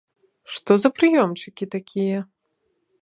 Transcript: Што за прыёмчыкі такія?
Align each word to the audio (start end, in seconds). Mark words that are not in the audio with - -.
Што 0.53 0.77
за 0.83 0.89
прыёмчыкі 0.97 1.65
такія? 1.77 2.19